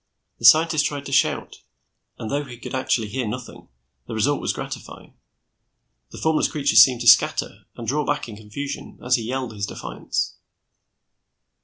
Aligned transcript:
The 0.39 0.45
scientist 0.45 0.87
tried 0.87 1.05
to 1.05 1.11
shout, 1.11 1.57
and 2.17 2.31
though 2.31 2.43
he 2.43 2.57
could 2.57 2.73
actually 2.73 3.07
hear 3.09 3.27
nothing, 3.27 3.67
the 4.07 4.15
result 4.15 4.41
was 4.41 4.51
gratifying. 4.51 5.13
The 6.09 6.17
formless 6.17 6.47
creatures 6.47 6.81
seemed 6.81 7.01
to 7.01 7.07
scatter 7.07 7.65
and 7.75 7.87
draw 7.87 8.03
back 8.03 8.27
in 8.27 8.35
confusion 8.35 8.97
as 9.05 9.17
he 9.17 9.21
yelled 9.27 9.53
his 9.53 9.67
defiance. 9.67 10.37